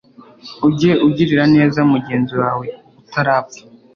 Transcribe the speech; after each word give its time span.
ujye 0.67 0.91
ugirira 1.07 1.43
neza 1.55 1.79
mugenzi 1.91 2.33
wawe 2.41 2.65
utarapfa 3.01 3.61